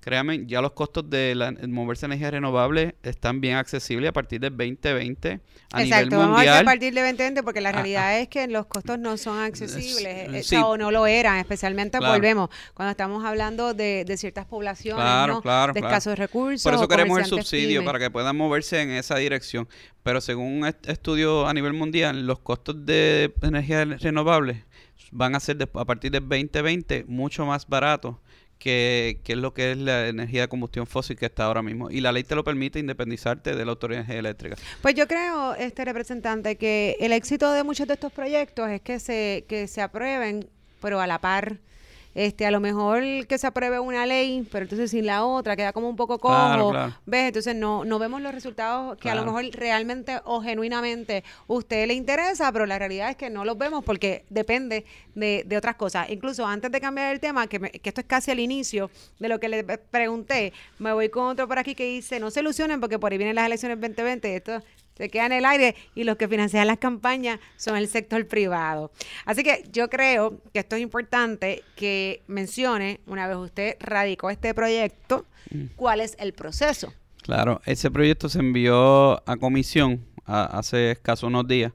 [0.02, 4.40] Créanme, ya los costos de la, moverse a energía renovable están bien accesibles a partir
[4.42, 5.40] del 2020
[5.74, 6.58] a Exacto, nivel vamos a mundial.
[6.58, 10.08] a partir de 2020 porque la Ah, realidad es que los costos no son accesibles
[10.34, 10.56] Eh, sí.
[10.56, 12.14] o no lo eran, especialmente Claro.
[12.16, 15.42] volvemos cuando estamos hablando de, de ciertas poblaciones Claro, ¿no?
[15.44, 16.64] claro, de escasos recursos.
[16.64, 17.86] Por eso queremos el subsidio, pymes.
[17.86, 19.68] para que puedan moverse en esa dirección.
[20.02, 24.58] Pero según un est- estudio a nivel mundial, los costos de energía renovables
[25.12, 28.16] van a ser de- a partir del 2020 mucho más baratos
[28.62, 31.90] que, que es lo que es la energía de combustión fósil que está ahora mismo.
[31.90, 34.56] Y la ley te lo permite independizarte de la Autoridad Eléctrica.
[34.84, 39.00] Pues yo creo, este representante, que el éxito de muchos de estos proyectos es que
[39.00, 40.48] se, que se aprueben,
[40.80, 41.58] pero a la par.
[42.14, 45.72] Este, a lo mejor que se apruebe una ley, pero entonces sin la otra, queda
[45.72, 46.34] como un poco cojo.
[46.34, 46.98] Claro, claro.
[47.06, 47.28] ¿Ves?
[47.28, 51.94] Entonces no, no vemos los resultados que a lo mejor realmente o genuinamente usted le
[51.94, 56.10] interesa, pero la realidad es que no los vemos porque depende de, de otras cosas.
[56.10, 59.30] Incluso antes de cambiar el tema, que, me- que esto es casi el inicio de
[59.30, 62.80] lo que le pregunté, me voy con otro por aquí que dice, no se ilusionen
[62.82, 64.62] porque por ahí vienen las elecciones 2020, esto
[64.98, 68.92] se queda en el aire y los que financian las campañas son el sector privado.
[69.26, 74.54] Así que yo creo que esto es importante que mencione, una vez usted radicó este
[74.54, 75.26] proyecto,
[75.76, 76.94] cuál es el proceso.
[77.24, 81.74] Claro, ese proyecto se envió a comisión hace escaso unos días.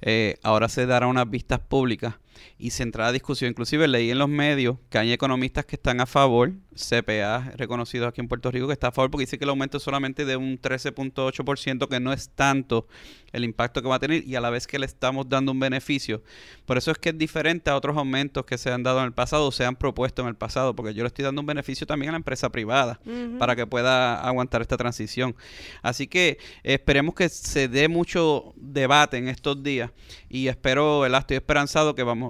[0.00, 2.14] Eh, ahora se dará unas vistas públicas
[2.58, 3.50] y se entrará a discusión.
[3.50, 8.20] Inclusive leí en los medios que hay economistas que están a favor CPA reconocido aquí
[8.20, 10.36] en Puerto Rico que está a favor porque dice que el aumento es solamente de
[10.36, 12.86] un 13.8%, que no es tanto
[13.32, 15.60] el impacto que va a tener y a la vez que le estamos dando un
[15.60, 16.22] beneficio.
[16.64, 19.12] Por eso es que es diferente a otros aumentos que se han dado en el
[19.12, 21.86] pasado o se han propuesto en el pasado, porque yo le estoy dando un beneficio
[21.86, 23.00] también a la empresa privada
[23.38, 25.34] para que pueda aguantar esta transición.
[25.82, 29.90] Así que esperemos que se dé mucho debate en estos días
[30.28, 31.20] y espero, ¿verdad?
[31.20, 32.25] estoy esperanzado que vamos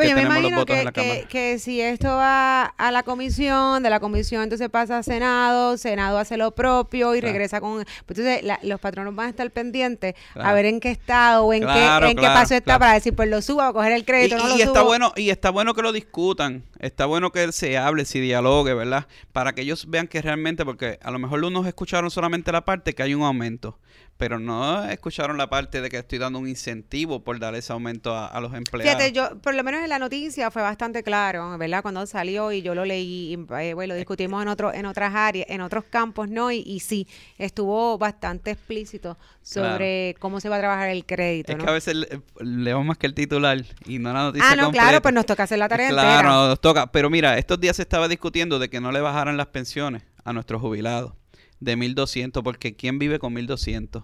[0.00, 4.68] pues yo me imagino que, si esto va a la comisión, de la comisión entonces
[4.68, 7.84] pasa a Senado, Senado hace lo propio y regresa con...
[8.06, 11.66] Pues entonces los patronos van a estar pendientes a ver en qué estado o en
[11.66, 14.38] qué, en qué paso está para decir, pues lo subo, a coger el crédito, y,
[14.38, 17.76] no y lo está Bueno, y está bueno que lo discutan, está bueno que se
[17.78, 19.06] hable, se dialogue, ¿verdad?
[19.32, 22.94] Para que ellos vean que realmente, porque a lo mejor unos escucharon solamente la parte
[22.94, 23.78] que hay un aumento,
[24.20, 28.14] pero no escucharon la parte de que estoy dando un incentivo por dar ese aumento
[28.14, 28.94] a, los empleados.
[28.94, 31.80] Fíjate, yo, por lo menos en la noticia fue bastante claro, ¿verdad?
[31.80, 35.46] Cuando salió y yo lo leí, eh, bueno, lo discutimos en otro, en otras áreas,
[35.48, 36.52] en otros campos, ¿no?
[36.52, 41.52] Y, sí, estuvo bastante explícito sobre cómo se va a trabajar el crédito.
[41.52, 41.96] Es que a veces
[42.40, 44.50] leemos más que el titular y no la noticia.
[44.50, 46.92] Ah, no, claro, pues nos toca hacer la tarea Claro, nos toca.
[46.92, 50.34] Pero mira, estos días se estaba discutiendo de que no le bajaran las pensiones a
[50.34, 51.14] nuestros jubilados
[51.60, 54.02] de 1200, porque ¿quién vive con 1200?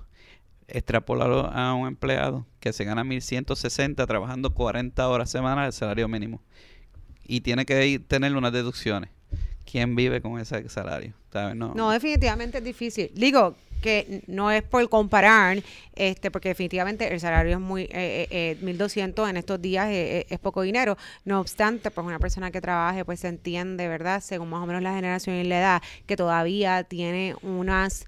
[0.68, 6.42] Extrapolarlo a un empleado que se gana 1160 trabajando 40 horas semanales el salario mínimo
[7.24, 9.10] y tiene que tener unas deducciones.
[9.64, 11.14] ¿Quién vive con ese salario?
[11.54, 11.74] No.
[11.74, 13.10] no, definitivamente es difícil.
[13.14, 15.62] Digo, que no es por comparar,
[15.94, 20.26] este, porque definitivamente el salario es muy, eh, eh, 1.200 eh, en estos días eh,
[20.28, 20.96] es poco dinero.
[21.24, 24.20] No obstante, pues una persona que trabaje, pues se entiende, ¿verdad?
[24.20, 28.06] Según más o menos la generación y la edad, que todavía tiene unas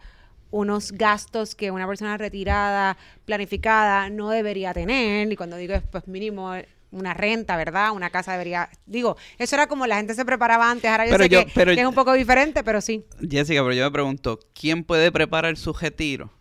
[0.50, 5.30] unos gastos que una persona retirada, planificada, no debería tener.
[5.30, 6.54] Y cuando digo es pues mínimo
[6.90, 7.92] una renta, ¿verdad?
[7.92, 8.70] Una casa debería...
[8.86, 11.94] Digo, eso era como la gente se preparaba antes, ahora yo sé que, es un
[11.94, 13.04] poco diferente, pero sí.
[13.20, 16.32] Jessica, pero yo me pregunto, ¿quién puede preparar su retiro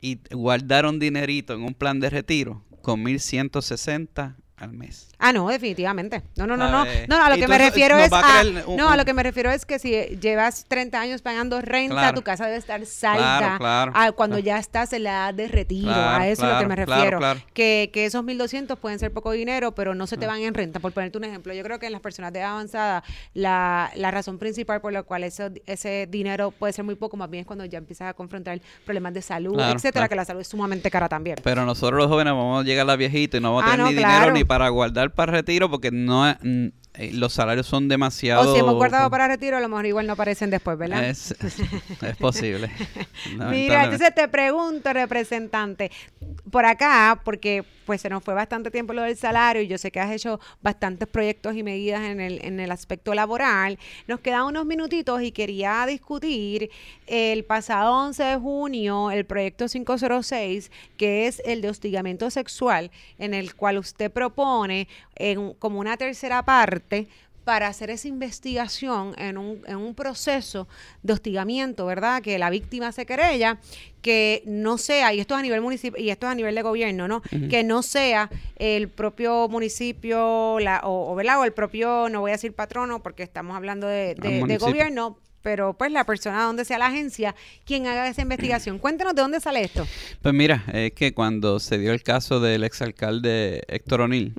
[0.00, 5.08] y guardar un dinerito en un plan de retiro con 1160 al mes?
[5.18, 6.22] Ah, no, definitivamente.
[6.36, 6.84] No, no, no, no.
[7.08, 8.42] No, a lo que me refiero es a,
[8.76, 9.90] no, a lo que me refiero es que si
[10.20, 15.10] llevas 30 años pagando renta, tu casa debe estar salda cuando ya estás en la
[15.10, 15.90] edad de retiro.
[15.92, 17.20] a eso es a lo que me refiero.
[17.52, 20.80] Que, que esos 1200 pueden ser poco dinero, pero no se te van en renta.
[20.80, 24.10] Por ponerte un ejemplo, yo creo que en las personas de edad avanzada, la, la
[24.10, 27.46] razón principal por la cual eso, ese dinero puede ser muy poco, más bien es
[27.46, 31.08] cuando ya empiezas a confrontar problemas de salud, etcétera, que la salud es sumamente cara
[31.08, 31.36] también.
[31.42, 33.76] Pero nosotros los jóvenes vamos a llegar a la viejita y no vamos a ah,
[33.76, 36.24] tener ni dinero ni para guardar para retiro porque no
[36.96, 38.52] eh, los salarios son demasiado...
[38.52, 41.04] O si hemos guardado para retiro, a lo mejor igual no aparecen después, ¿verdad?
[41.04, 41.34] Es,
[42.20, 42.70] posible.
[43.50, 45.90] Mira, entonces te pregunto, representante,
[46.52, 49.90] por acá, porque pues se nos fue bastante tiempo lo del salario y yo sé
[49.90, 54.44] que has hecho bastantes proyectos y medidas en el, en el aspecto laboral, nos quedan
[54.44, 56.70] unos minutitos y quería discutir
[57.06, 63.34] el pasado 11 de junio el proyecto 506, que es el de hostigamiento sexual, en
[63.34, 66.83] el cual usted propone en, como una tercera parte
[67.44, 70.66] para hacer esa investigación en un, en un proceso
[71.02, 72.22] de hostigamiento, ¿verdad?
[72.22, 73.58] Que la víctima se querella,
[74.00, 76.62] que no sea, y esto es a nivel municipio, y esto es a nivel de
[76.62, 77.22] gobierno, ¿no?
[77.50, 81.40] Que no sea el propio municipio, la, o, ¿verdad?
[81.40, 85.74] o el propio, no voy a decir patrono, porque estamos hablando de, de gobierno, pero
[85.74, 88.78] pues la persona donde sea la agencia quien haga esa investigación.
[88.80, 89.86] Cuéntanos de dónde sale esto.
[90.22, 94.32] Pues mira, es que cuando se dio el caso del exalcalde Héctor O'Neill,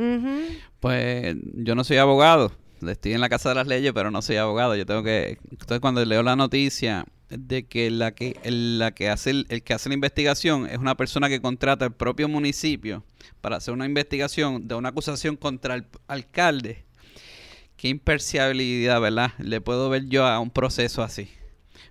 [0.80, 2.52] pues yo no soy abogado,
[2.86, 4.76] estoy en la casa de las leyes, pero no soy abogado.
[4.76, 9.30] Yo tengo que, entonces cuando leo la noticia de que la que la que hace
[9.30, 13.04] el, el, que hace la investigación es una persona que contrata el propio municipio
[13.41, 16.85] para hacer una investigación de una acusación contra el alcalde.
[17.77, 19.33] Qué imparcialidad, ¿verdad?
[19.38, 21.29] Le puedo ver yo a un proceso así.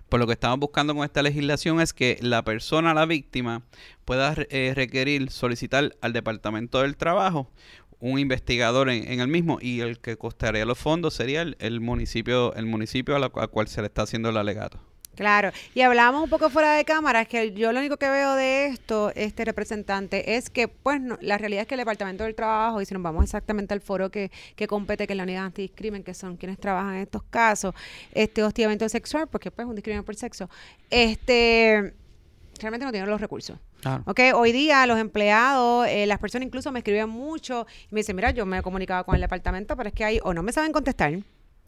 [0.09, 3.63] Por lo que estamos buscando con esta legislación es que la persona, la víctima,
[4.03, 7.51] pueda eh, requerir, solicitar al Departamento del Trabajo
[7.99, 12.65] un investigador en, el mismo y el que costaría los fondos sería el, municipio el
[12.65, 14.79] municipio al cual se le está haciendo el alegato.
[15.15, 18.35] Claro, y hablábamos un poco fuera de cámara, es que yo lo único que veo
[18.35, 22.81] de esto, este representante, es que pues la realidad es que el Departamento del Trabajo,
[22.81, 26.03] y si nos vamos exactamente al foro que, que compete, que es la unidad antidiscrimen,
[26.03, 27.73] que son quienes trabajan en estos casos,
[28.13, 30.49] este hostigamiento sexual, porque pues es un discrimen por sexo,
[30.89, 31.93] este
[32.59, 33.57] realmente no tienen los recursos.
[34.05, 38.15] Okay, hoy día los empleados, eh, las personas incluso me escriben mucho y me dicen,
[38.15, 40.51] mira, yo me he comunicado con el departamento, pero es que hay o no me
[40.51, 41.19] saben contestar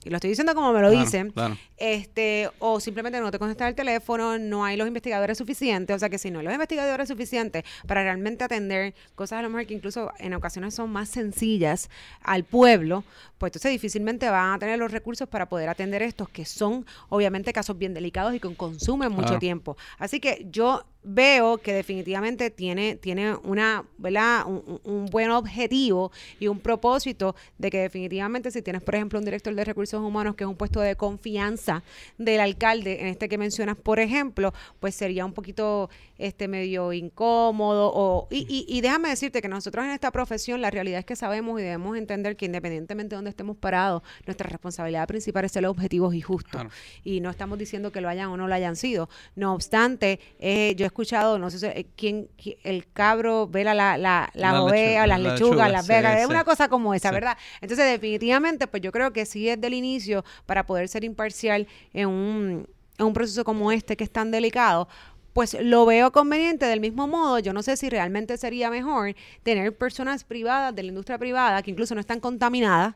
[0.08, 1.34] que lo estoy diciendo como me lo dicen,
[1.76, 6.10] este, o simplemente no te contestan el teléfono, no hay los investigadores suficientes, o sea
[6.10, 9.74] que si no hay los investigadores suficientes para realmente atender cosas a lo mejor que
[9.74, 11.90] incluso en ocasiones son más sencillas
[12.22, 13.04] al pueblo,
[13.38, 17.52] pues entonces difícilmente van a tener los recursos para poder atender estos, que son obviamente
[17.52, 19.76] casos bien delicados y que consumen mucho tiempo.
[20.00, 24.46] Así que yo veo que definitivamente tiene, tiene una, ¿verdad?
[24.46, 29.56] Un, buen objetivo y un propósito de que definitivamente si tienes, por ejemplo, un director
[29.56, 31.82] de recursos humanos que es un puesto de confianza
[32.18, 37.92] del alcalde, en este que mencionas, por ejemplo, pues sería un poquito este medio incómodo.
[37.94, 41.60] O, y, y, déjame decirte que nosotros en esta profesión la realidad es que sabemos
[41.60, 46.14] y debemos entender que independientemente de donde estemos parados, nuestra responsabilidad principal es ser objetivos
[46.14, 46.64] y justos.
[47.04, 49.10] Y no estamos diciendo que lo hayan o no lo hayan sido.
[49.36, 52.28] No obstante, eh, yo escuchado, no sé eh, quién,
[52.64, 56.70] el cabro vela la, la, la, la oveja, las lechugas, las vegas, es una cosa
[56.70, 57.38] como esa, ¿verdad?
[57.62, 62.08] Entonces, definitivamente, pues yo creo que sí es del inicio para poder ser imparcial en
[62.08, 64.88] un, en un proceso como este que es tan delicado,
[65.34, 66.66] pues lo veo conveniente.
[66.66, 67.38] Del mismo modo.
[67.38, 71.70] Yo no sé si realmente sería mejor tener personas privadas de la industria privada que
[71.70, 72.96] incluso no están contaminadas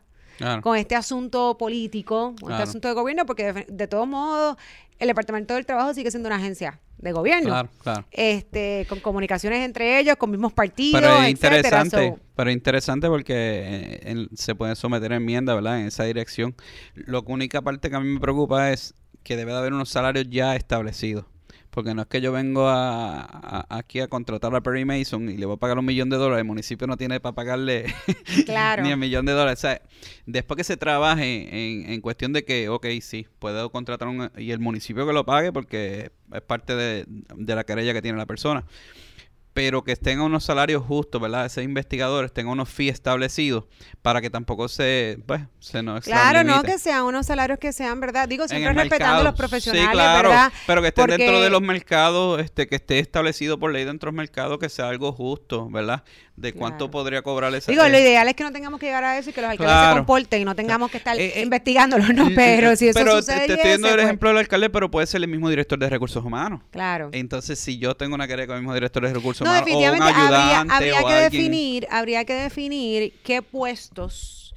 [0.60, 4.56] con este asunto político, con este asunto de gobierno, porque de, de todos modos
[4.98, 7.48] el Departamento del Trabajo sigue siendo una agencia de gobierno.
[7.48, 8.04] Claro, claro.
[8.10, 14.26] Este, con comunicaciones entre ellos, con mismos partidos, Pero es interesante, pero interesante porque eh,
[14.34, 15.80] se pueden someter enmiendas, ¿verdad?
[15.80, 16.54] En esa dirección.
[16.94, 19.88] Lo que única parte que a mí me preocupa es que debe de haber unos
[19.90, 21.26] salarios ya establecidos.
[21.72, 25.46] Porque no es que yo vengo a, aquí a contratar a Perry Mason y le
[25.46, 26.42] voy a pagar un millón de dólares.
[26.42, 27.86] El municipio no tiene para pagarle
[28.82, 29.60] ni un millón de dólares.
[29.60, 29.80] O sea,
[30.26, 34.58] después que se trabaje en, cuestión de que, ok, sí, puedo contratar un, y el
[34.58, 38.66] municipio que lo pague porque es parte de, de la querella que tiene la persona
[39.52, 41.46] pero que tengan unos salarios justos, ¿verdad?
[41.46, 43.64] Esos investigadores tengan unos fees establecidos
[44.00, 48.00] para que tampoco se, pues, se nos Claro, no que sean unos salarios que sean,
[48.00, 48.28] ¿verdad?
[48.28, 50.52] Digo, siempre respetando a los profesionales, sí, claro, ¿verdad?
[50.66, 54.12] Pero que estén dentro de los mercados, este, que esté establecido por ley dentro de
[54.12, 56.02] los mercados, que sea algo justo, ¿verdad?
[56.36, 59.18] De cuánto podría cobrar esa Digo, lo ideal es que no tengamos que llegar a
[59.18, 62.14] eso y que los alcaldes se comporten y no tengamos que estar eh, eh, investigándolos,
[62.14, 64.04] no, pero si eso pero sucede te, estoy dando el pues.
[64.04, 66.62] ejemplo del alcalde, pero puede ser el mismo director de recursos humanos.
[66.70, 67.10] Claro.
[67.12, 70.02] Entonces, si yo tengo una querella con el mismo director de recursos humanos o un
[70.02, 74.54] ayudante habría, que definir, habría que definir qué puestos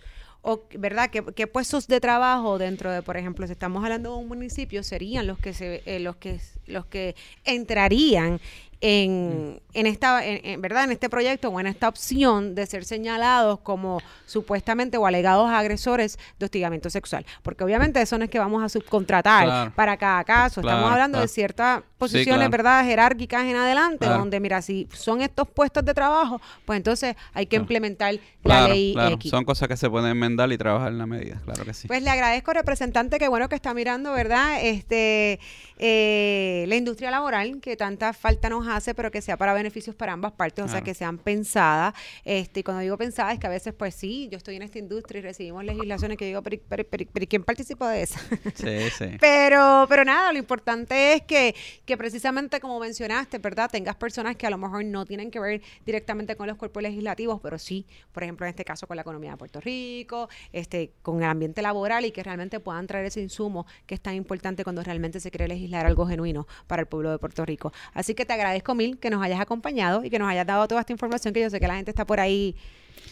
[0.48, 4.18] o verdad ¿Qué, qué, puestos de trabajo dentro de por ejemplo si estamos hablando de
[4.18, 8.40] un municipio serían los que se eh, los que los que entrarían
[8.82, 10.86] en, en esta, en, ¿verdad?
[10.86, 16.20] En este proyecto o en esta opción de ser señalados como supuestamente o alegados agresores
[16.40, 17.26] de hostigamiento sexual.
[17.44, 20.62] Porque obviamente eso no es que vamos a subcontratar para cada caso.
[20.62, 22.86] Estamos hablando de ciertas posiciones, ¿verdad?
[22.86, 27.56] Jerárquicas en adelante, donde, mira, si son estos puestos de trabajo, pues entonces hay que
[27.56, 29.32] implementar la ley X.
[29.32, 31.88] Son cosas que se pueden enmendar y trabajar en la medida, claro que sí.
[31.88, 34.60] Pues le agradezco, representante, que bueno que está mirando, ¿verdad?
[34.62, 35.40] Este,
[35.78, 40.14] eh, la industria laboral, que tanta falta nos hace, pero que sea para beneficios para
[40.14, 41.94] ambas partes, o sea, que sean pensadas.
[42.24, 44.80] Este, y cuando digo pensadas, es que a veces, pues sí, yo estoy en esta
[44.80, 48.20] industria y recibimos legislaciones que digo, pero, pero, ¿quién participó de eso?
[48.56, 49.06] Sí, sí.
[49.20, 53.70] pero, pero nada, lo importante es que, que precisamente como mencionaste, ¿verdad?
[53.72, 57.40] Tengas personas que a lo mejor no tienen que ver directamente con los cuerpos legislativos,
[57.42, 61.18] pero sí, por ejemplo, en este caso con la economía de Puerto Rico, este, con
[61.18, 64.84] el ambiente laboral y que realmente puedan traer ese insumo que es tan importante cuando
[64.84, 67.74] realmente se quiere legislar algo genuino para el pueblo de Puerto Rico.
[67.94, 70.82] Así que te agradezco mil que nos hayas acompañado y que nos hayas dado toda
[70.82, 72.56] esta información que yo sé que la gente está por ahí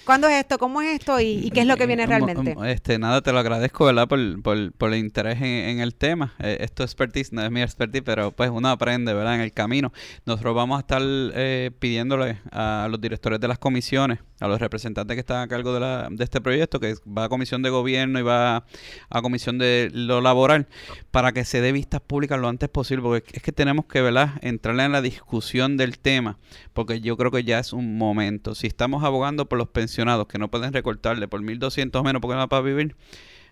[0.06, 0.58] ¿Cuándo es esto?
[0.58, 1.20] ¿Cómo es esto?
[1.22, 2.56] ¿Y, qué es lo que viene realmente?
[2.66, 4.08] Este, nada, te lo agradezco, ¿verdad?
[4.08, 6.34] Por, por, por el interés en, el tema.
[6.40, 9.36] Eh, esto es expertise, no es mi expertise, pero pues uno aprende, ¿verdad?
[9.36, 9.94] En el camino.
[10.26, 15.16] Nosotros vamos a estar eh, pidiéndole a los directores de las comisiones, a los representantes
[15.16, 18.20] que están a cargo de, la, de este proyecto, que va a comisión de gobierno
[18.20, 18.66] y va
[19.10, 20.68] a, comisión de lo laboral,
[21.12, 24.34] para que se dé vistas públicas lo antes posible, porque es que tenemos que, ¿verdad?
[24.42, 26.40] Entrarle en la discusión del tema,
[26.74, 28.54] porque yo creo que ya es un momento.
[28.54, 32.40] Si estamos abogando por los pensionados que no pueden recortarle por 1.200 menos porque no
[32.40, 32.96] va para vivir,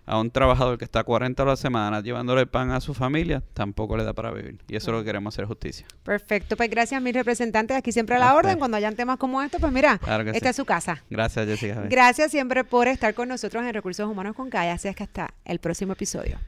[0.04, 3.42] a un trabajador que está 40 horas a la semana llevándole pan a su familia,
[3.54, 4.58] tampoco le da para vivir.
[4.68, 5.86] Y eso es lo que queremos hacer justicia.
[6.02, 8.58] Perfecto, pues gracias a mis representantes aquí siempre a la orden.
[8.58, 10.00] Cuando hayan temas como estos, pues mira,
[10.32, 11.02] esta es su casa.
[11.10, 11.82] Gracias, Jessica.
[11.88, 14.70] Gracias siempre por estar con nosotros en Recursos Humanos con Calle.
[14.70, 16.38] Así es que hasta el próximo episodio.